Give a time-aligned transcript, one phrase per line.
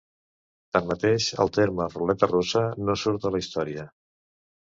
[0.75, 3.87] Tanmateix, el terme "Ruleta russa" no surt a la història.